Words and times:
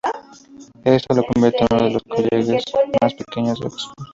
Esto 0.83 1.13
le 1.13 1.23
convierte 1.27 1.59
en 1.59 1.67
uno 1.73 1.83
de 1.85 1.91
los 1.91 2.01
"colleges" 2.05 2.63
más 2.99 3.13
pequeños 3.13 3.59
de 3.59 3.67
Oxford. 3.67 4.07